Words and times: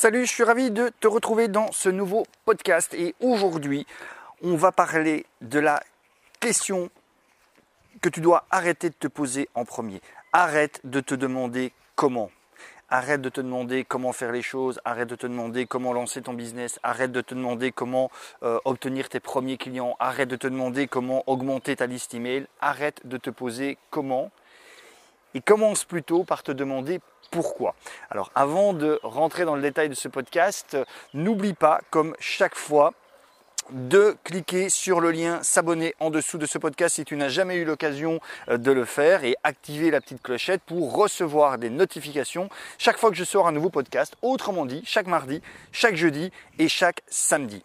Salut, 0.00 0.24
je 0.24 0.32
suis 0.32 0.44
ravi 0.44 0.70
de 0.70 0.90
te 1.00 1.06
retrouver 1.06 1.48
dans 1.48 1.72
ce 1.72 1.90
nouveau 1.90 2.24
podcast. 2.46 2.94
Et 2.94 3.14
aujourd'hui, 3.20 3.86
on 4.42 4.56
va 4.56 4.72
parler 4.72 5.26
de 5.42 5.58
la 5.58 5.82
question 6.40 6.88
que 8.00 8.08
tu 8.08 8.22
dois 8.22 8.46
arrêter 8.50 8.88
de 8.88 8.94
te 8.94 9.08
poser 9.08 9.50
en 9.54 9.66
premier. 9.66 10.00
Arrête 10.32 10.80
de 10.84 11.00
te 11.00 11.14
demander 11.14 11.74
comment. 11.96 12.30
Arrête 12.88 13.20
de 13.20 13.28
te 13.28 13.42
demander 13.42 13.84
comment 13.84 14.14
faire 14.14 14.32
les 14.32 14.40
choses, 14.40 14.80
arrête 14.86 15.06
de 15.06 15.16
te 15.16 15.26
demander 15.26 15.66
comment 15.66 15.92
lancer 15.92 16.22
ton 16.22 16.32
business, 16.32 16.80
arrête 16.82 17.12
de 17.12 17.20
te 17.20 17.34
demander 17.34 17.70
comment 17.70 18.10
euh, 18.42 18.58
obtenir 18.64 19.10
tes 19.10 19.20
premiers 19.20 19.58
clients, 19.58 19.96
arrête 20.00 20.30
de 20.30 20.36
te 20.36 20.46
demander 20.46 20.86
comment 20.86 21.24
augmenter 21.26 21.76
ta 21.76 21.84
liste 21.84 22.14
email, 22.14 22.46
arrête 22.62 23.06
de 23.06 23.18
te 23.18 23.28
poser 23.28 23.76
comment 23.90 24.30
et 25.34 25.40
commence 25.40 25.84
plutôt 25.84 26.24
par 26.24 26.42
te 26.42 26.52
demander 26.52 27.00
pourquoi. 27.30 27.74
Alors 28.10 28.30
avant 28.34 28.72
de 28.72 28.98
rentrer 29.02 29.44
dans 29.44 29.54
le 29.54 29.62
détail 29.62 29.88
de 29.88 29.94
ce 29.94 30.08
podcast, 30.08 30.76
n'oublie 31.14 31.54
pas, 31.54 31.80
comme 31.90 32.14
chaque 32.18 32.56
fois, 32.56 32.92
de 33.72 34.16
cliquer 34.24 34.68
sur 34.68 35.00
le 35.00 35.10
lien 35.10 35.42
s'abonner 35.42 35.94
en 36.00 36.10
dessous 36.10 36.38
de 36.38 36.46
ce 36.46 36.58
podcast 36.58 36.96
si 36.96 37.04
tu 37.04 37.16
n'as 37.16 37.28
jamais 37.28 37.56
eu 37.56 37.64
l'occasion 37.64 38.20
euh, 38.48 38.58
de 38.58 38.72
le 38.72 38.84
faire 38.84 39.24
et 39.24 39.36
activer 39.44 39.90
la 39.90 40.00
petite 40.00 40.22
clochette 40.22 40.62
pour 40.62 40.94
recevoir 40.94 41.58
des 41.58 41.70
notifications 41.70 42.48
chaque 42.78 42.98
fois 42.98 43.10
que 43.10 43.16
je 43.16 43.24
sors 43.24 43.46
un 43.46 43.52
nouveau 43.52 43.70
podcast, 43.70 44.16
autrement 44.22 44.66
dit 44.66 44.82
chaque 44.84 45.06
mardi, 45.06 45.40
chaque 45.72 45.94
jeudi 45.94 46.32
et 46.58 46.68
chaque 46.68 47.02
samedi. 47.06 47.62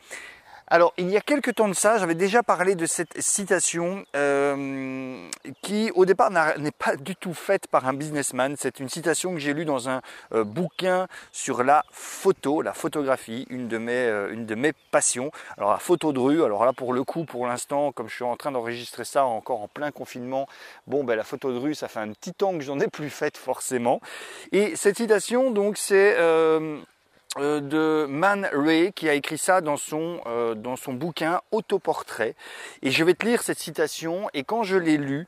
Alors, 0.68 0.94
il 0.98 1.12
y 1.12 1.18
a 1.18 1.22
quelques 1.22 1.54
temps 1.54 1.68
de 1.68 1.76
ça, 1.76 2.00
j'avais 2.00 2.16
déjà 2.16 2.42
parlé 2.42 2.74
de 2.74 2.88
cette 2.88 3.22
citation 3.22 4.04
euh, 4.16 5.30
qui, 5.62 5.92
au 5.94 6.06
départ, 6.06 6.32
n'est 6.32 6.72
pas 6.72 6.96
du 6.96 7.16
tout 7.16 7.36
faite 7.36 7.68
par 7.68 7.88
un 7.88 7.94
businessman. 7.94 8.56
C'est 8.58 8.80
une 8.80 8.90
citation 8.90 9.36
que 9.36 9.40
j'ai 9.40 9.54
lue 9.54 9.66
dans 9.66 9.90
un 9.90 10.02
euh, 10.34 10.44
bouquin 10.44 11.08
sur 11.32 11.64
la 11.64 11.86
photo, 11.92 12.64
la 12.64 12.74
photographie, 12.74 13.46
une 13.52 13.68
de, 13.68 13.78
mes, 13.78 13.92
euh, 13.92 14.34
une 14.34 14.48
de 14.48 14.56
mes 14.56 14.74
passions. 14.90 15.30
Alors, 15.56 15.70
la 15.70 15.78
photo 15.78 16.12
de 16.12 16.20
rue, 16.20 16.44
alors 16.44 16.66
là, 16.66 16.74
pour 16.74 16.94
le 16.94 17.04
coup, 17.04 17.26
pour 17.26 17.46
l'instant, 17.46 17.92
comme 17.92 18.10
je 18.10 18.16
suis 18.16 18.24
en 18.24 18.36
train 18.36 18.52
d'enregistrer 18.52 19.06
ça 19.06 19.24
encore 19.24 19.62
en 19.62 19.68
plein 19.68 19.92
confinement, 19.92 20.48
bon, 20.88 21.04
ben, 21.04 21.16
la 21.16 21.24
photo 21.24 21.52
de 21.54 21.60
rue, 21.60 21.76
ça 21.76 21.88
fait 21.88 22.00
un 22.00 22.12
petit 22.12 22.34
temps 22.34 22.58
que 22.58 22.64
j'en 22.64 22.80
ai 22.80 22.88
plus 22.88 23.12
faite 23.12 23.38
forcément. 23.38 24.02
Et 24.52 24.76
cette 24.76 24.98
citation, 24.98 25.52
donc, 25.52 25.78
c'est 25.78 26.16
de 27.38 28.06
Man 28.08 28.48
Ray 28.54 28.94
qui 28.94 29.10
a 29.10 29.14
écrit 29.14 29.38
ça 29.38 29.60
dans 29.60 29.76
son, 29.76 30.22
euh, 30.26 30.56
dans 30.56 30.78
son 30.78 30.94
bouquin 30.94 31.42
Autoportrait. 31.52 32.36
Et 32.82 32.92
je 32.92 33.04
vais 33.04 33.14
te 33.14 33.26
lire 33.26 33.44
cette 33.44 33.60
citation 33.60 34.30
et 34.34 34.44
quand 34.44 34.64
je 34.64 34.78
l'ai 34.78 34.98
lu, 34.98 35.28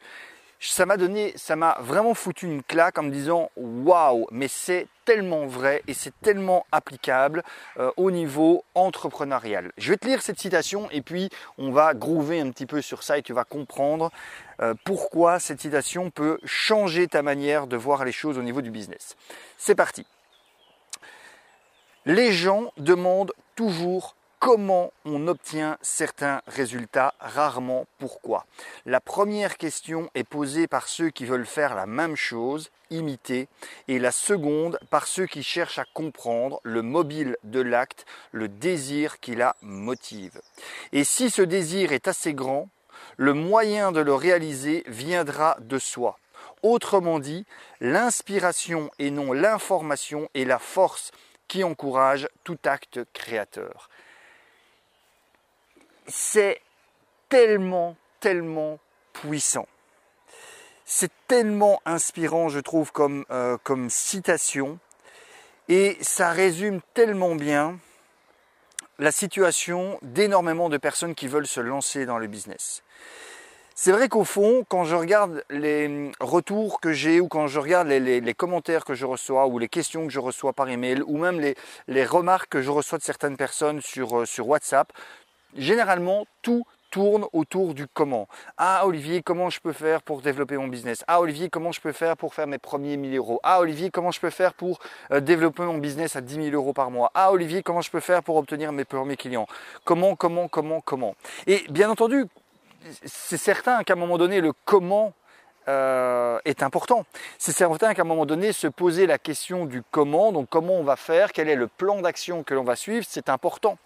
ça 0.60 0.86
m'a 0.86 0.96
donné, 0.98 1.34
ça 1.36 1.56
m'a 1.56 1.78
vraiment 1.82 2.14
foutu 2.14 2.46
une 2.48 2.64
claque 2.64 2.98
en 2.98 3.04
me 3.04 3.12
disant 3.12 3.52
waouh, 3.58 4.26
mais 4.32 4.48
c'est 4.48 4.88
tellement 5.04 5.46
vrai 5.48 5.84
et 5.88 5.94
c'est 5.94 6.14
tellement 6.22 6.66
applicable 6.72 7.44
euh, 7.78 7.92
au 7.98 8.10
niveau 8.10 8.64
entrepreneurial. 8.74 9.72
Je 9.78 9.92
vais 9.92 9.98
te 9.98 10.08
lire 10.08 10.22
cette 10.22 10.40
citation 10.40 10.90
et 10.92 11.02
puis 11.02 11.30
on 11.58 11.72
va 11.72 11.94
groover 11.94 12.40
un 12.40 12.52
petit 12.52 12.66
peu 12.66 12.82
sur 12.82 13.04
ça 13.04 13.18
et 13.18 13.22
tu 13.22 13.34
vas 13.34 13.44
comprendre 13.44 14.12
pourquoi 14.86 15.38
cette 15.38 15.62
citation 15.62 16.10
peut 16.10 16.40
changer 16.44 17.08
ta 17.08 17.22
manière 17.22 17.68
de 17.68 17.78
voir 17.78 18.04
les 18.04 18.12
choses 18.12 18.40
au 18.40 18.42
niveau 18.42 18.62
du 18.62 18.72
business. 18.72 19.16
C'est 19.56 19.76
parti. 19.76 20.08
Les 22.08 22.32
gens 22.32 22.72
demandent 22.78 23.34
toujours 23.58 24.16
comment 24.40 24.94
on 25.04 25.28
obtient 25.28 25.78
certains 25.82 26.42
résultats, 26.48 27.14
rarement 27.20 27.86
pourquoi. 27.98 28.46
La 28.86 29.02
première 29.02 29.58
question 29.58 30.10
est 30.16 30.24
posée 30.24 30.68
par 30.68 30.88
ceux 30.88 31.10
qui 31.10 31.26
veulent 31.26 31.46
faire 31.46 31.76
la 31.76 31.86
même 31.86 32.16
chose, 32.16 32.72
imiter, 32.92 33.50
et 33.90 34.00
la 34.00 34.14
seconde 34.14 34.80
par 34.90 35.06
ceux 35.06 35.26
qui 35.26 35.44
cherchent 35.44 35.80
à 35.80 35.86
comprendre 35.94 36.62
le 36.64 36.82
mobile 36.82 37.36
de 37.44 37.60
l'acte, 37.60 38.06
le 38.32 38.48
désir 38.48 39.20
qui 39.20 39.36
la 39.36 39.58
motive. 39.62 40.40
Et 40.94 41.04
si 41.04 41.30
ce 41.30 41.42
désir 41.42 41.92
est 41.92 42.08
assez 42.08 42.34
grand, 42.34 42.70
le 43.18 43.34
moyen 43.34 43.92
de 43.92 44.00
le 44.00 44.14
réaliser 44.14 44.86
viendra 44.88 45.58
de 45.60 45.78
soi. 45.78 46.20
Autrement 46.64 47.20
dit, 47.20 47.46
l'inspiration 47.82 48.92
et 48.98 49.12
non 49.12 49.34
l'information 49.34 50.30
est 50.36 50.46
la 50.46 50.58
force 50.58 51.12
qui 51.48 51.64
encourage 51.64 52.28
tout 52.44 52.58
acte 52.66 53.00
créateur. 53.14 53.90
C'est 56.08 56.62
tellement, 57.30 57.96
tellement 58.20 58.80
puissant. 59.14 59.68
C'est 60.86 61.12
tellement 61.28 61.82
inspirant, 61.86 62.50
je 62.50 62.60
trouve, 62.60 62.92
comme, 62.92 63.26
euh, 63.30 63.58
comme 63.64 63.90
citation. 63.90 64.80
Et 65.68 65.98
ça 66.02 66.32
résume 66.32 66.82
tellement 66.94 67.36
bien 67.36 67.78
la 69.00 69.12
situation 69.12 70.00
d'énormément 70.02 70.70
de 70.70 70.78
personnes 70.78 71.14
qui 71.14 71.28
veulent 71.28 71.48
se 71.48 71.60
lancer 71.60 72.06
dans 72.06 72.18
le 72.18 72.28
business. 72.28 72.84
C'est 73.80 73.92
vrai 73.92 74.10
qu'au 74.10 74.24
fond, 74.24 74.66
quand 74.68 74.86
je 74.86 74.96
regarde 74.96 75.44
les 75.52 76.12
retours 76.20 76.80
que 76.80 76.94
j'ai 76.94 77.22
ou 77.22 77.28
quand 77.28 77.46
je 77.46 77.60
regarde 77.60 77.88
les, 77.88 78.34
commentaires 78.34 78.84
que 78.84 78.96
je 78.96 79.06
reçois 79.06 79.46
ou 79.46 79.60
les 79.60 79.70
questions 79.70 80.08
que 80.08 80.12
je 80.12 80.20
reçois 80.20 80.52
par 80.52 80.68
email 80.68 81.04
ou 81.06 81.20
même 81.20 81.40
les, 81.40 82.06
remarques 82.06 82.50
que 82.50 82.64
je 82.64 82.72
reçois 82.72 82.98
de 82.98 83.04
certaines 83.04 83.38
personnes 83.38 83.80
sur, 83.82 84.22
euh, 84.22 84.26
sur 84.26 84.48
WhatsApp, 84.48 84.92
généralement 85.56 86.26
tout 86.42 86.66
tourne 86.90 87.26
autour 87.34 87.76
du 87.76 87.86
comment. 87.86 88.28
Ah 88.58 88.82
Olivier, 88.88 89.22
comment 89.22 89.52
je 89.52 89.60
peux 89.60 89.74
faire 89.74 90.02
pour 90.02 90.24
développer 90.24 90.58
mon 90.58 90.70
business? 90.70 91.04
Ah 91.08 91.22
Olivier, 91.22 91.48
comment 91.52 91.72
je 91.72 91.80
peux 91.80 91.92
faire 91.92 92.18
pour 92.18 92.34
faire 92.34 92.48
mes 92.48 92.58
premiers 92.58 92.98
1000 92.98 93.16
euros? 93.16 93.40
Ah 93.44 93.60
Olivier, 93.60 93.92
comment 93.92 94.10
je 94.10 94.20
peux 94.20 94.32
faire 94.32 94.56
pour 94.56 94.80
euh, 95.12 95.20
développer 95.20 95.62
mon 95.62 95.78
business 95.78 96.16
à 96.16 96.22
10 96.22 96.50
000 96.50 96.56
euros 96.56 96.74
par 96.74 96.90
mois? 96.90 97.12
Ah 97.14 97.32
Olivier, 97.32 97.62
comment 97.62 97.82
je 97.82 97.92
peux 97.92 98.00
faire 98.00 98.24
pour 98.24 98.38
obtenir 98.38 98.72
mes 98.72 98.86
premiers 98.86 99.18
clients? 99.18 99.46
Comment, 99.84 100.16
comment, 100.16 100.48
comment, 100.48 100.82
comment? 100.82 101.16
Et 101.46 101.64
bien 101.70 101.92
entendu, 101.92 102.26
c'est 103.06 103.38
certain 103.38 103.84
qu'à 103.84 103.94
un 103.94 103.98
moment 103.98 104.18
donné, 104.18 104.42
le 104.42 104.54
comment 104.66 105.14
euh, 105.68 106.40
est 106.46 106.64
important. 106.64 107.06
C'est 107.38 107.52
certain 107.52 107.94
qu'à 107.94 108.04
un 108.04 108.06
moment 108.06 108.26
donné, 108.26 108.54
se 108.54 108.68
poser 108.68 109.06
la 109.06 109.18
question 109.18 109.66
du 109.66 109.84
comment, 109.92 110.32
donc 110.32 110.48
comment 110.50 110.76
on 110.76 110.84
va 110.84 110.96
faire, 110.96 111.34
quel 111.34 111.50
est 111.50 111.56
le 111.56 111.68
plan 111.68 112.02
d'action 112.02 112.44
que 112.44 112.54
l'on 112.54 112.64
va 112.64 112.76
suivre, 112.76 113.06
c'est 113.08 113.30
important. 113.30 113.78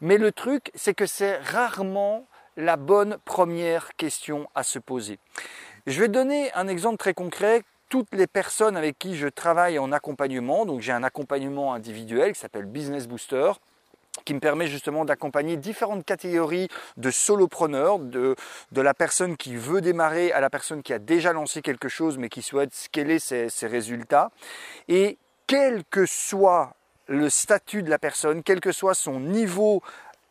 Mais 0.00 0.18
le 0.18 0.32
truc, 0.32 0.70
c'est 0.74 0.94
que 0.94 1.06
c'est 1.06 1.38
rarement 1.38 2.26
la 2.56 2.76
bonne 2.76 3.18
première 3.24 3.94
question 3.96 4.48
à 4.54 4.62
se 4.62 4.78
poser. 4.78 5.18
Je 5.86 6.00
vais 6.00 6.08
donner 6.08 6.52
un 6.54 6.68
exemple 6.68 6.96
très 6.96 7.14
concret. 7.14 7.62
Toutes 7.88 8.14
les 8.14 8.28
personnes 8.28 8.76
avec 8.76 8.98
qui 8.98 9.16
je 9.16 9.26
travaille 9.26 9.80
en 9.80 9.90
accompagnement, 9.90 10.64
donc 10.64 10.80
j'ai 10.80 10.92
un 10.92 11.02
accompagnement 11.02 11.74
individuel 11.74 12.34
qui 12.34 12.38
s'appelle 12.38 12.66
Business 12.66 13.08
Booster, 13.08 13.52
qui 14.24 14.34
me 14.34 14.40
permet 14.40 14.66
justement 14.66 15.04
d'accompagner 15.04 15.56
différentes 15.56 16.04
catégories 16.04 16.68
de 16.96 17.10
solopreneurs, 17.10 17.98
de, 17.98 18.36
la 18.72 18.94
personne 18.94 19.36
qui 19.36 19.56
veut 19.56 19.80
démarrer 19.80 20.32
à 20.32 20.40
la 20.40 20.50
personne 20.50 20.82
qui 20.82 20.92
a 20.92 20.98
déjà 20.98 21.32
lancé 21.32 21.62
quelque 21.62 21.88
chose 21.88 22.18
mais 22.18 22.28
qui 22.28 22.42
souhaite 22.42 22.74
scaler 22.74 23.18
ses, 23.18 23.48
ses 23.48 23.66
résultats. 23.66 24.30
Et 24.88 25.18
quel 25.46 25.84
que 25.84 26.06
soit 26.06 26.74
le 27.06 27.28
statut 27.28 27.82
de 27.82 27.90
la 27.90 27.98
personne, 27.98 28.42
quel 28.42 28.60
que 28.60 28.72
soit 28.72 28.94
son 28.94 29.20
niveau 29.20 29.82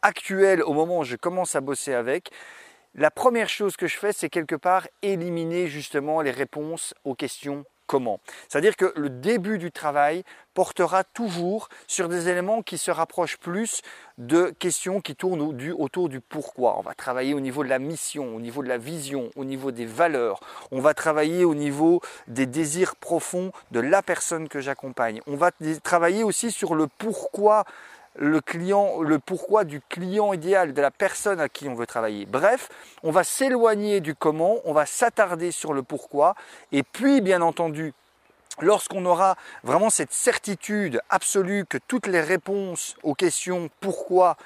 actuel 0.02 0.64
au 0.64 0.74
moment 0.74 1.00
où 1.00 1.04
je 1.04 1.16
commence 1.16 1.56
à 1.56 1.62
bosser 1.62 1.94
avec, 1.94 2.32
la 2.96 3.12
première 3.12 3.50
chose 3.50 3.78
que 3.78 3.88
je 3.88 3.98
fais, 3.98 4.14
c'est 4.14 4.30
quelque 4.30 4.56
part 4.56 4.88
éliminer 5.02 5.68
justement 5.68 6.22
les 6.22 6.32
réponses 6.32 6.94
aux 7.04 7.16
questions 7.16 7.66
C'est-à-dire 8.48 8.76
que 8.76 8.94
le 8.96 9.10
début 9.10 9.58
du 9.58 9.72
travail 9.72 10.24
portera 10.54 11.04
toujours 11.04 11.70
sur 11.88 12.10
des 12.10 12.28
éléments 12.28 12.62
qui 12.62 12.78
se 12.78 12.92
rapprochent 12.92 13.38
plus 13.38 13.82
de 14.18 14.54
questions 14.60 15.02
qui 15.02 15.16
tournent 15.16 15.42
autour 15.78 16.10
du 16.10 16.20
pourquoi. 16.20 16.78
On 16.78 16.82
va 16.82 16.94
travailler 16.94 17.34
au 17.34 17.40
niveau 17.40 17.64
de 17.64 17.70
la 17.70 17.80
mission, 17.80 18.36
au 18.36 18.40
niveau 18.40 18.62
de 18.62 18.68
la 18.68 18.78
vision, 18.78 19.30
au 19.36 19.46
niveau 19.46 19.72
des 19.72 19.86
valeurs. 19.86 20.40
On 20.72 20.82
va 20.82 20.94
travailler 20.94 21.46
au 21.46 21.56
niveau 21.56 22.02
des 22.28 22.46
désirs 22.46 22.96
profonds 22.96 23.52
de 23.72 23.80
la 23.80 24.02
personne 24.02 24.50
que 24.50 24.60
j'accompagne. 24.60 25.22
On 25.28 25.36
va 25.36 25.52
travailler 25.84 26.24
aussi 26.24 26.52
sur 26.52 26.76
le 26.76 26.88
pourquoi 26.88 27.66
le 28.16 28.42
client, 28.42 29.02
le 29.02 29.20
pourquoi 29.20 29.64
du 29.64 29.82
client 29.82 30.34
idéal, 30.34 30.74
de 30.74 30.82
la 30.82 30.92
personne 30.92 31.40
à 31.40 31.50
qui 31.50 31.68
on 31.70 31.76
veut 31.76 31.86
travailler. 31.86 32.26
Bref, 32.26 32.70
on 33.04 33.12
va 33.12 33.24
s'éloigner 33.24 34.02
du 34.02 34.16
comment, 34.16 34.58
on 34.66 34.74
va 34.74 34.86
s'attarder 34.86 35.52
sur 35.52 35.74
le 35.74 35.84
pourquoi, 35.84 36.36
et 36.72 36.84
puis 36.84 37.22
bien 37.22 37.42
entendu, 37.42 37.94
lorsqu'on 38.62 39.06
aura 39.06 39.36
vraiment 39.64 39.90
cette 39.90 40.14
certitude 40.14 41.02
absolue 41.10 41.66
que 41.66 41.78
toutes 41.78 42.08
les 42.08 42.22
réponses 42.22 42.96
aux 43.04 43.16
questions 43.16 43.70
pourquoi 43.80 44.38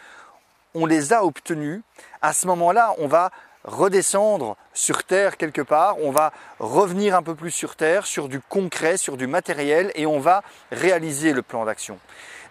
on 0.76 0.86
les 0.86 1.14
a 1.14 1.24
obtenues, 1.24 1.82
à 2.22 2.34
ce 2.34 2.48
moment-là, 2.48 2.94
on 2.98 3.08
va 3.08 3.32
redescendre 3.64 4.58
sur 4.74 5.04
Terre 5.04 5.38
quelque 5.38 5.62
part, 5.62 5.98
on 6.02 6.12
va 6.12 6.34
revenir 6.60 7.16
un 7.16 7.24
peu 7.24 7.36
plus 7.36 7.52
sur 7.52 7.76
Terre, 7.76 8.06
sur 8.06 8.28
du 8.28 8.40
concret, 8.40 8.98
sur 8.98 9.18
du 9.18 9.28
matériel, 9.28 9.92
et 9.96 10.06
on 10.06 10.20
va 10.20 10.44
réaliser 10.72 11.34
le 11.34 11.42
plan 11.42 11.66
d'action. 11.66 12.00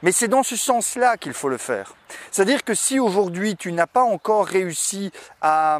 Mais 0.03 0.12
c'est 0.12 0.29
dans 0.29 0.43
ce 0.43 0.56
sens-là 0.56 1.17
qu'il 1.17 1.32
faut 1.32 1.49
le 1.49 1.59
faire. 1.59 1.94
C'est-à-dire 2.31 2.64
que 2.64 2.75
si 2.75 2.99
aujourd'hui 2.99 3.56
tu 3.56 3.73
n'as 3.73 3.87
pas 3.87 4.03
encore 4.03 4.47
réussi 4.47 5.12
à, 5.41 5.79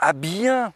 à 0.00 0.12
bien 0.12 0.72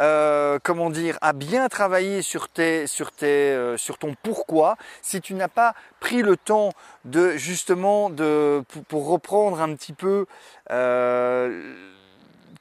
euh, 0.00 0.58
comment 0.60 0.90
dire, 0.90 1.16
à 1.20 1.32
bien 1.32 1.68
travailler 1.68 2.20
sur, 2.20 2.48
tes, 2.48 2.88
sur, 2.88 3.12
tes, 3.12 3.52
euh, 3.52 3.76
sur 3.76 3.96
ton 3.96 4.16
pourquoi, 4.20 4.76
si 5.02 5.20
tu 5.20 5.34
n'as 5.34 5.46
pas 5.46 5.74
pris 6.00 6.22
le 6.22 6.36
temps 6.36 6.72
de 7.04 7.36
justement 7.36 8.10
de, 8.10 8.64
pour, 8.88 9.06
reprendre 9.06 9.60
un 9.60 9.72
petit 9.76 9.92
peu 9.92 10.26
euh, 10.72 11.76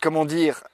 comment 0.04 0.26
dire, 0.26 0.66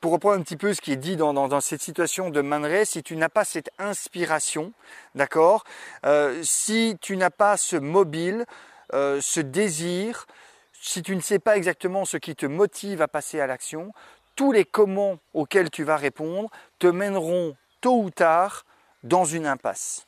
pour 0.00 0.12
reprendre 0.12 0.40
un 0.40 0.42
petit 0.42 0.56
peu 0.56 0.72
ce 0.72 0.80
qui 0.80 0.92
est 0.92 0.96
dit 0.96 1.16
dans, 1.16 1.60
cette 1.60 1.82
situation 1.82 2.30
de 2.30 2.40
Man 2.40 2.66
si 2.86 3.02
tu 3.02 3.14
n'as 3.16 3.28
pas 3.28 3.44
cette 3.44 3.68
inspiration, 3.78 4.72
d'accord, 5.14 5.62
euh, 6.06 6.40
si 6.42 6.96
tu 7.02 7.18
n'as 7.18 7.28
pas 7.28 7.58
ce 7.58 7.76
mobile, 7.76 8.46
euh, 8.94 9.20
ce 9.20 9.40
désir, 9.40 10.26
si 10.72 11.02
tu 11.02 11.14
ne 11.14 11.20
sais 11.20 11.38
pas 11.38 11.58
exactement 11.58 12.06
ce 12.06 12.16
qui 12.16 12.34
te 12.34 12.46
motive 12.46 13.02
à 13.02 13.08
passer 13.08 13.40
à 13.40 13.46
l'action, 13.46 13.92
tous 14.36 14.52
les 14.52 14.64
comment 14.64 15.18
auxquels 15.34 15.68
tu 15.68 15.84
vas 15.84 15.98
répondre 15.98 16.48
te 16.78 16.86
mèneront 16.86 17.54
tôt 17.82 18.04
ou 18.04 18.08
tard 18.08 18.64
dans 19.02 19.26
une 19.26 19.46
impasse. 19.46 20.06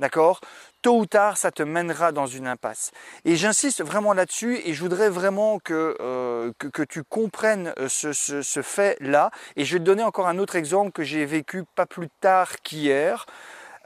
D'accord? 0.00 0.40
Tôt 0.84 0.98
ou 0.98 1.06
tard, 1.06 1.38
ça 1.38 1.50
te 1.50 1.62
mènera 1.62 2.12
dans 2.12 2.26
une 2.26 2.46
impasse. 2.46 2.90
Et 3.24 3.36
j'insiste 3.36 3.82
vraiment 3.82 4.12
là-dessus 4.12 4.60
et 4.66 4.74
je 4.74 4.80
voudrais 4.82 5.08
vraiment 5.08 5.58
que, 5.58 5.96
euh, 5.98 6.52
que, 6.58 6.82
tu 6.82 7.02
comprennes 7.02 7.72
euh, 7.78 7.88
ce, 7.88 8.60
fait-là. 8.60 9.30
Et 9.56 9.64
je 9.64 9.72
vais 9.72 9.78
te 9.78 9.84
donner 9.84 10.02
encore 10.02 10.28
un 10.28 10.38
autre 10.38 10.56
exemple 10.56 10.92
que 10.92 11.02
j'ai 11.02 11.24
vécu 11.24 11.64
pas 11.74 11.86
plus 11.86 12.10
tard 12.20 12.60
qu'hier. 12.60 13.24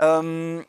Euh, 0.01 0.61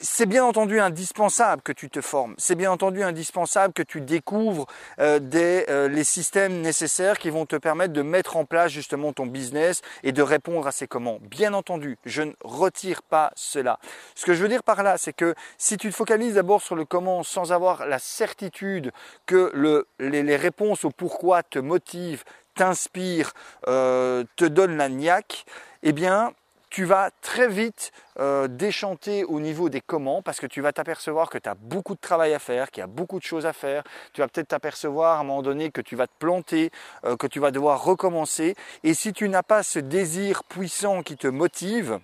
c'est 0.00 0.26
bien 0.26 0.44
entendu 0.44 0.80
indispensable 0.80 1.62
que 1.62 1.72
tu 1.72 1.90
te 1.90 2.00
formes, 2.00 2.34
c'est 2.38 2.54
bien 2.54 2.70
entendu 2.70 3.02
indispensable 3.02 3.72
que 3.72 3.82
tu 3.82 4.00
découvres 4.00 4.66
euh, 5.00 5.18
euh, 5.34 5.88
les 5.88 6.04
systèmes 6.04 6.60
nécessaires 6.60 7.18
qui 7.18 7.30
vont 7.30 7.46
te 7.46 7.56
permettre 7.56 7.92
de 7.92 8.02
mettre 8.02 8.36
en 8.36 8.44
place 8.44 8.70
justement 8.70 9.12
ton 9.12 9.26
business 9.26 9.82
et 10.02 10.12
de 10.12 10.22
répondre 10.22 10.66
à 10.66 10.72
ces 10.72 10.86
commandes. 10.86 11.20
Bien 11.22 11.54
entendu, 11.54 11.98
je 12.04 12.22
ne 12.22 12.32
retire 12.42 13.02
pas 13.02 13.32
cela. 13.34 13.78
Ce 14.14 14.24
que 14.24 14.34
je 14.34 14.42
veux 14.42 14.48
dire 14.48 14.62
par 14.62 14.82
là, 14.82 14.98
c'est 14.98 15.12
que 15.12 15.34
si 15.56 15.76
tu 15.76 15.90
te 15.90 15.94
focalises 15.94 16.34
d'abord 16.34 16.62
sur 16.62 16.76
le 16.76 16.84
comment 16.84 17.22
sans 17.22 17.52
avoir 17.52 17.86
la 17.86 17.98
certitude 17.98 18.92
que 19.26 19.84
les, 19.98 20.36
réponses 20.36 20.84
au 20.84 20.90
pourquoi 20.90 21.42
te 21.42 21.58
motivent, 21.58 22.24
t'inspirent, 22.54 23.32
euh, 23.66 24.24
te 24.36 24.44
donnent 24.44 24.76
la 24.76 24.88
niaque, 24.88 25.44
eh 25.82 25.92
bien, 25.92 26.32
tu 26.70 26.84
vas 26.84 27.10
très 27.22 27.48
vite 27.48 27.92
euh, 28.18 28.46
déchanter 28.46 29.24
au 29.24 29.40
niveau 29.40 29.68
des 29.68 29.80
comment 29.80 30.22
parce 30.22 30.40
que 30.40 30.46
tu 30.46 30.60
vas 30.60 30.72
t'apercevoir 30.72 31.30
que 31.30 31.38
tu 31.38 31.48
as 31.48 31.54
beaucoup 31.54 31.94
de 31.94 32.00
travail 32.00 32.34
à 32.34 32.38
faire, 32.38 32.70
qu'il 32.70 32.80
y 32.80 32.84
a 32.84 32.86
beaucoup 32.86 33.18
de 33.18 33.24
choses 33.24 33.46
à 33.46 33.52
faire. 33.52 33.84
Tu 34.12 34.20
vas 34.20 34.28
peut-être 34.28 34.48
t'apercevoir 34.48 35.18
à 35.18 35.20
un 35.20 35.24
moment 35.24 35.42
donné 35.42 35.70
que 35.70 35.80
tu 35.80 35.96
vas 35.96 36.06
te 36.06 36.16
planter, 36.18 36.70
euh, 37.04 37.16
que 37.16 37.26
tu 37.26 37.40
vas 37.40 37.50
devoir 37.50 37.82
recommencer. 37.84 38.54
Et 38.84 38.94
si 38.94 39.12
tu 39.12 39.28
n'as 39.28 39.42
pas 39.42 39.62
ce 39.62 39.78
désir 39.78 40.44
puissant 40.44 41.02
qui 41.02 41.16
te 41.16 41.26
motive, 41.26 42.00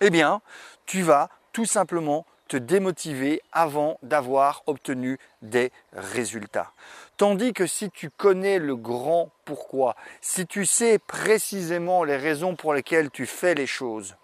eh 0.00 0.10
bien, 0.10 0.40
tu 0.86 1.02
vas 1.02 1.28
tout 1.52 1.66
simplement 1.66 2.24
démotiver 2.56 3.42
avant 3.52 3.98
d'avoir 4.02 4.62
obtenu 4.66 5.18
des 5.42 5.72
résultats. 5.92 6.72
Tandis 7.16 7.52
que 7.52 7.66
si 7.66 7.90
tu 7.90 8.10
connais 8.10 8.58
le 8.58 8.76
grand 8.76 9.30
pourquoi, 9.44 9.96
si 10.20 10.46
tu 10.46 10.66
sais 10.66 10.98
précisément 10.98 12.04
les 12.04 12.16
raisons 12.16 12.56
pour 12.56 12.74
lesquelles 12.74 13.10
tu 13.10 13.26
fais 13.26 13.54
les 13.54 13.66
choses, 13.66 14.16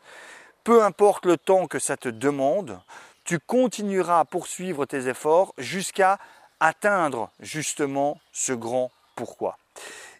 peu 0.65 0.83
importe 0.83 1.27
le 1.27 1.37
temps 1.37 1.67
que 1.67 1.79
ça 1.79 1.97
te 1.97 2.09
demande, 2.09 2.81
tu 3.25 3.39
continueras 3.39 4.21
à 4.21 4.25
poursuivre 4.25 4.87
tes 4.87 5.09
efforts 5.09 5.53
jusqu'à 5.59 6.19
atteindre 6.61 7.31
justement 7.41 8.19
ce 8.33 8.53
grand 8.53 8.91
pourquoi. 9.15 9.59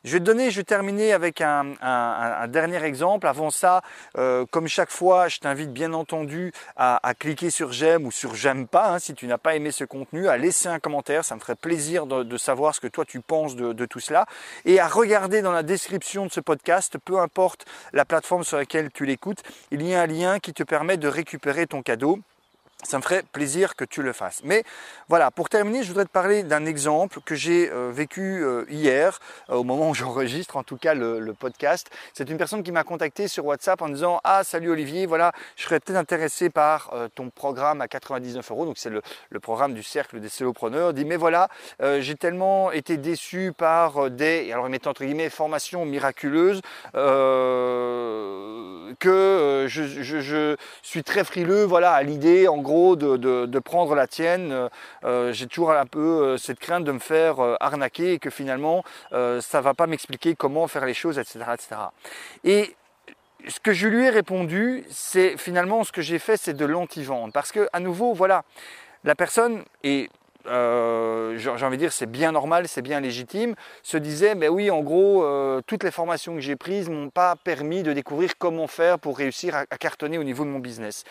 Je 0.05 0.13
vais 0.13 0.21
donner, 0.21 0.51
je 0.51 0.59
vais 0.59 0.65
terminer 0.65 1.13
avec 1.13 1.41
un, 1.41 1.75
dernier 2.49 2.83
exemple. 2.85 3.27
Avant 3.27 3.51
ça, 3.51 3.83
euh, 4.17 4.47
comme 4.51 4.69
chaque 4.69 4.91
fois, 4.91 5.29
je 5.29 5.39
t'invite 5.39 5.73
bien 5.73 5.93
entendu 5.93 6.53
à, 6.77 7.01
cliquer 7.19 7.51
sur 7.51 7.73
j'aime 7.73 8.07
ou 8.07 8.13
sur 8.13 8.35
j'aime 8.35 8.67
pas 8.67 8.93
hein, 8.93 8.99
si 8.99 9.15
tu 9.15 9.27
n'as 9.27 9.39
pas 9.39 9.57
aimé 9.57 9.73
ce 9.73 9.85
contenu, 9.85 10.29
à 10.29 10.37
laisser 10.37 10.69
un 10.69 10.79
commentaire, 10.79 11.25
ça 11.25 11.35
me 11.35 11.41
ferait 11.41 11.57
plaisir 11.57 12.07
de, 12.07 12.37
savoir 12.37 12.75
ce 12.75 12.81
que 12.81 12.87
toi 12.87 13.05
tu 13.05 13.21
penses 13.21 13.57
de, 13.57 13.87
tout 13.87 14.01
cela, 14.01 14.27
et 14.65 14.79
à 14.79 14.87
regarder 14.87 15.43
dans 15.43 15.53
la 15.53 15.63
description 15.63 16.27
de 16.27 16.31
ce 16.31 16.41
podcast, 16.41 16.99
peu 17.05 17.19
importe 17.19 17.65
la 17.93 18.05
plateforme 18.05 18.45
sur 18.45 18.57
laquelle 18.57 18.91
tu 18.93 19.05
l'écoutes, 19.05 19.43
il 19.71 19.83
y 19.83 19.95
a 19.95 20.03
un 20.03 20.07
lien 20.07 20.39
qui 20.39 20.53
te 20.53 20.63
permet 20.63 20.97
de 20.97 21.09
récupérer 21.09 21.67
ton 21.67 21.83
cadeau 21.83 22.21
ça 22.85 22.97
me 22.97 23.03
ferait 23.03 23.25
plaisir 23.33 23.75
que 23.75 23.85
tu 23.85 24.03
le 24.03 24.13
fasses. 24.13 24.41
Mais 24.45 24.63
voilà, 25.09 25.33
pour 25.33 25.49
terminer, 25.49 25.83
je 25.83 25.89
voudrais 25.89 26.05
te 26.05 26.11
parler 26.11 26.45
d'un 26.45 26.65
exemple 26.65 27.19
que 27.25 27.35
j'ai 27.35 27.69
euh, 27.71 27.91
vécu 27.93 28.45
euh, 28.45 28.65
hier, 28.69 29.19
euh, 29.51 29.57
au 29.57 29.65
moment 29.65 29.91
où 29.91 29.95
j'enregistre 29.97 30.57
en 30.57 30.63
tout 30.63 30.77
cas 30.77 30.95
le, 30.95 31.35
podcast. 31.39 31.91
C'est 32.15 32.31
une 32.31 32.39
personne 32.39 32.63
qui 32.63 32.71
m'a 32.73 32.85
contacté 32.85 33.27
sur 33.29 33.45
WhatsApp 33.47 33.83
en 33.83 33.89
disant 33.89 34.21
Ah, 34.23 34.45
salut 34.45 34.71
Olivier, 34.71 35.07
voilà, 35.07 35.33
je 35.57 35.65
serais 35.65 35.81
peut-être 35.81 35.97
intéressé 35.97 36.51
par 36.51 36.93
ton 37.15 37.31
programme 37.31 37.81
à 37.81 37.89
99 37.89 38.51
euros. 38.51 38.65
Donc, 38.65 38.79
c'est 38.79 38.91
le, 38.91 39.03
programme 39.41 39.75
du 39.75 39.83
cercle 39.83 40.21
des 40.21 40.29
solopreneurs. 40.29 40.93
Dit 40.95 41.05
Mais 41.05 41.17
voilà, 41.17 41.49
j'ai 42.01 42.15
tellement 42.15 42.73
été 42.73 42.97
déçu 42.97 43.53
par 43.57 44.11
des, 44.11 44.51
alors 44.53 44.69
il 44.69 44.75
entre 44.87 45.05
guillemets, 45.05 45.31
formations 45.31 45.85
miraculeuses 45.85 46.61
que 48.99 49.67
je, 49.69 49.83
je, 50.03 50.57
suis 50.83 51.05
très 51.05 51.25
frileux 51.25 51.65
voilà, 51.65 51.93
à 51.93 52.03
l'idée, 52.03 52.49
en 52.49 52.59
de, 52.69 53.59
prendre 53.59 53.95
la 53.95 54.07
tienne. 54.07 54.53
Euh, 54.53 54.69
euh, 55.05 55.33
j'ai 55.33 55.47
toujours 55.47 55.73
un 55.73 55.87
peu 55.87 56.01
euh, 56.01 56.37
cette 56.37 56.59
crainte 56.59 56.85
de 56.85 56.93
me 56.93 56.99
faire 56.99 57.37
arnaquer 57.61 58.15
et 58.15 58.19
que 58.19 58.31
finalement 58.31 58.85
ça 59.11 59.61
va 59.61 59.75
pas 59.75 59.87
m'expliquer 59.87 60.35
comment 60.35 60.67
faire 60.69 60.85
les 60.85 60.95
choses, 60.95 61.19
etc., 61.19 61.41
etc. 61.55 61.69
Et 62.45 62.75
ce 63.47 63.61
que 63.61 63.73
je 63.73 63.89
lui 63.89 64.05
ai 64.05 64.11
répondu, 64.11 64.85
c'est 64.91 65.37
finalement 65.37 65.85
ce 65.85 65.93
que 65.93 66.03
j'ai 66.03 66.19
fait, 66.19 66.37
c'est 66.37 66.55
de 66.55 66.65
l'anti-vente. 66.65 67.33
Parce 67.33 67.53
que, 67.53 67.69
à 67.73 67.81
nouveau, 67.81 68.13
voilà, 68.13 68.45
la 69.05 69.15
personne, 69.15 69.63
et 69.85 70.11
j'ai 70.45 70.51
envie 71.51 71.77
de 71.77 71.83
dire 71.83 71.93
c'est 71.93 72.11
bien 72.11 72.33
normal, 72.33 72.69
c'est 72.69 72.83
bien 72.83 73.01
légitime, 73.01 73.55
se 73.83 73.97
disait, 73.97 74.35
mais 74.35 74.49
oui, 74.49 74.71
en 74.71 74.81
gros, 74.81 75.25
toutes 75.67 75.85
les 75.85 75.91
formations 75.91 76.35
que 76.35 76.41
j'ai 76.41 76.57
prises 76.57 76.89
m'ont 76.89 77.11
pas 77.11 77.37
permis 77.37 77.83
de 77.83 77.93
découvrir 77.93 78.37
comment 78.39 78.67
faire 78.67 78.99
pour 78.99 79.19
réussir 79.19 79.55
à, 79.55 79.67
cartonner 79.67 80.19
au 80.19 80.25
niveau 80.25 80.45
de 80.45 80.51
mon 80.51 80.59
business. 80.59 81.05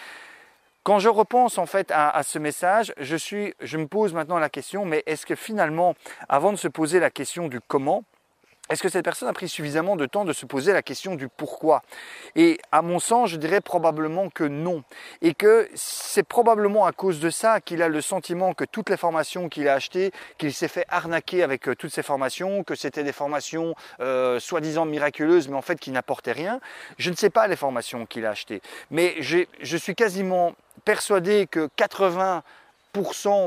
Quand 0.88 1.00
je 1.00 1.10
repense 1.10 1.58
en 1.58 1.66
fait 1.66 1.92
à, 1.94 2.24
ce 2.24 2.40
message, 2.40 2.94
je, 2.98 3.18
suis, 3.18 3.54
je 3.60 3.78
me 3.78 3.88
pose 3.88 4.14
maintenant 4.14 4.40
la 4.40 4.48
question, 4.48 4.86
mais 4.86 5.04
est-ce 5.06 5.26
que 5.26 5.36
finalement, 5.36 5.96
avant 6.30 6.54
de 6.54 6.58
se 6.58 6.70
poser 6.70 7.02
la 7.02 7.10
question 7.10 7.50
du 7.50 7.60
comment, 7.60 8.06
est-ce 8.70 8.84
que 8.84 8.90
cette 8.90 9.06
personne 9.06 9.30
a 9.30 9.34
pris 9.34 9.48
suffisamment 9.48 9.96
de 9.96 10.06
temps 10.06 10.26
de 10.26 10.34
se 10.34 10.46
poser 10.46 10.74
la 10.74 10.82
question 10.82 11.16
du 11.16 11.28
pourquoi? 11.28 11.82
Et 12.36 12.60
à 12.72 12.82
mon 12.82 13.00
sens, 13.00 13.30
je 13.30 13.38
dirais 13.38 13.62
probablement 13.62 14.30
que 14.30 14.44
non. 14.44 14.84
Et 15.22 15.34
que 15.34 15.70
c'est 15.76 16.24
probablement 16.24 16.86
à 16.86 16.92
cause 16.92 17.20
de 17.20 17.30
ça 17.30 17.62
qu'il 17.62 17.82
a 17.82 17.88
le 17.88 18.02
sentiment 18.02 18.54
que 18.54 18.66
toutes 18.66 18.90
les 18.90 18.98
formations 18.98 19.50
qu'il 19.50 19.68
a 19.70 19.74
achetées, 19.74 20.12
qu'il 20.38 20.54
s'est 20.54 20.68
fait 20.68 20.86
arnaquer 20.90 21.44
avec 21.44 21.68
euh, 21.70 21.76
toutes 21.76 21.94
ces 21.94 22.04
formations, 22.04 22.64
que 22.64 22.76
c'était 22.76 23.04
des 23.04 23.14
formations 23.14 23.76
euh, 24.00 24.40
soi-disant 24.40 24.86
miraculeuses, 24.86 25.48
mais 25.48 25.56
en 25.56 25.62
fait 25.62 25.80
qui 25.80 25.92
n'apportaient 25.92 26.32
rien. 26.32 26.60
Je 26.98 27.10
ne 27.10 27.16
sais 27.16 27.30
pas 27.30 27.48
les 27.48 27.56
formations 27.56 28.06
qu'il 28.06 28.26
a 28.26 28.32
achetées. 28.32 28.62
Mais 28.92 29.16
je 29.22 29.78
suis 29.78 29.96
quasiment 29.96 30.54
persuadé 30.86 31.48
que 31.48 31.70
80 31.76 32.44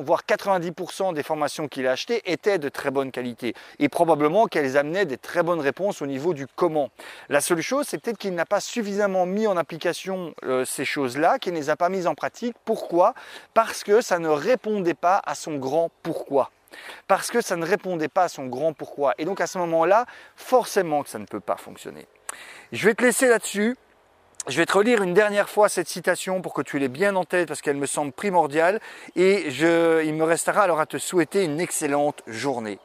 voire 0.03 0.23
90% 0.29 1.15
des 1.15 1.23
formations 1.23 1.69
qu'il 1.69 1.87
a 1.87 1.93
achetées 1.93 2.23
étaient 2.31 2.59
de 2.59 2.69
très 2.69 2.91
bonne 2.91 3.11
qualité 3.11 3.55
et 3.79 3.89
probablement 3.89 4.47
qu'elles 4.47 4.77
amenaient 4.77 5.07
des 5.07 5.17
très 5.17 5.43
bonnes 5.43 5.61
réponses 5.61 6.03
au 6.03 6.07
niveau 6.07 6.35
du 6.35 6.47
comment. 6.47 6.91
La 7.29 7.41
seule 7.41 7.61
chose, 7.61 7.87
c'est 7.89 7.99
peut-être 7.99 8.19
qu'il 8.19 8.35
n'a 8.35 8.47
pas 8.47 8.61
suffisamment 8.61 9.27
mis 9.27 9.47
en 9.47 9.57
application 9.57 10.35
euh, 10.45 10.65
ces 10.65 10.85
choses-là, 10.85 11.39
qu'il 11.39 11.53
ne 11.53 11.59
les 11.59 11.71
a 11.71 11.77
pas 11.77 11.89
mises 11.89 12.07
en 12.07 12.15
pratique. 12.15 12.55
Pourquoi? 12.65 13.15
Parce 13.55 13.83
que 13.83 14.01
ça 14.01 14.19
ne 14.19 14.29
répondait 14.29 14.95
pas 14.95 15.21
à 15.25 15.35
son 15.35 15.57
grand 15.57 15.91
pourquoi. 16.03 16.51
Parce 17.09 17.31
que 17.31 17.41
ça 17.41 17.57
ne 17.57 17.67
répondait 17.67 18.09
pas 18.09 18.25
à 18.25 18.29
son 18.29 18.47
grand 18.47 18.73
pourquoi. 18.73 19.15
Et 19.19 19.25
donc 19.25 19.41
à 19.41 19.47
ce 19.47 19.59
moment-là, 19.59 20.07
forcément 20.37 21.03
que 21.03 21.09
ça 21.09 21.19
ne 21.19 21.27
peut 21.27 21.41
pas 21.41 21.57
fonctionner. 21.57 22.07
Je 22.73 22.87
vais 22.87 22.95
te 22.95 23.03
laisser 23.03 23.29
là-dessus. 23.29 23.77
Je 24.49 24.57
vais 24.57 24.65
te 24.65 24.73
relire 24.73 25.03
une 25.03 25.13
dernière 25.13 25.51
fois 25.51 25.69
cette 25.69 25.89
citation 25.89 26.41
pour 26.41 26.55
que 26.55 26.63
tu 26.63 26.79
l'aies 26.79 26.89
bien 26.89 27.15
en 27.15 27.25
tête 27.25 27.47
parce 27.47 27.61
qu'elle 27.61 27.77
me 27.77 27.87
semble 27.87 28.11
primordiale 28.11 28.81
et 29.15 29.49
il 29.49 30.15
me 30.15 30.25
restera 30.25 30.63
alors 30.63 30.81
à 30.81 30.87
te 30.87 30.97
souhaiter 30.97 31.45
une 31.45 31.61
excellente 31.61 32.23
journée. 32.27 32.79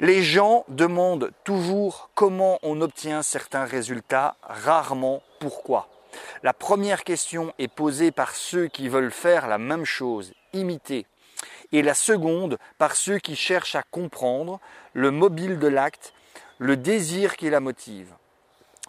Les 0.00 0.22
gens 0.22 0.64
demandent 0.68 1.32
toujours 1.42 2.10
comment 2.14 2.58
on 2.62 2.80
obtient 2.80 3.22
certains 3.22 3.64
résultats, 3.64 4.36
rarement 4.42 5.22
pourquoi. 5.40 5.88
La 6.42 6.52
première 6.52 7.02
question 7.02 7.52
est 7.58 7.68
posée 7.68 8.12
par 8.12 8.34
ceux 8.34 8.68
qui 8.68 8.88
veulent 8.88 9.10
faire 9.10 9.48
la 9.48 9.58
même 9.58 9.84
chose, 9.84 10.32
imiter, 10.52 11.06
et 11.72 11.82
la 11.82 11.94
seconde 11.94 12.58
par 12.78 12.94
ceux 12.94 13.18
qui 13.18 13.34
cherchent 13.34 13.74
à 13.74 13.82
comprendre 13.82 14.60
le 14.92 15.10
mobile 15.10 15.58
de 15.58 15.66
l'acte, 15.66 16.14
le 16.58 16.76
désir 16.76 17.36
qui 17.36 17.50
la 17.50 17.60
motive. 17.60 18.14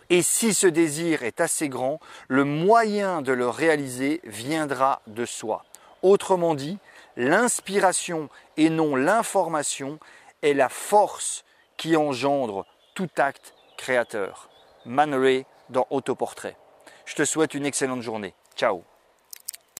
Et 0.10 0.22
si 0.22 0.54
ce 0.54 0.68
désir 0.68 1.24
est 1.24 1.42
assez 1.42 1.70
grand, 1.70 2.00
le 2.28 2.46
moyen 2.46 3.22
de 3.22 3.34
le 3.34 3.50
réaliser 3.50 4.22
viendra 4.24 5.02
de 5.08 5.26
soi. 5.26 5.66
Autrement 6.02 6.56
dit, 6.56 6.78
l'inspiration 7.18 8.30
et 8.56 8.70
non 8.70 8.96
l'information 8.96 10.00
est 10.42 10.54
la 10.54 10.70
force 10.70 11.44
qui 11.76 11.98
engendre 11.98 12.66
tout 12.96 13.10
acte 13.18 13.54
créateur. 13.78 14.50
Man 14.86 15.14
Ray 15.14 15.46
dans 15.70 15.88
Autoportrait. 15.90 16.58
Je 17.06 17.16
te 17.16 17.26
souhaite 17.26 17.54
une 17.54 17.66
excellente 17.66 18.02
journée. 18.02 18.34
Ciao 18.56 18.84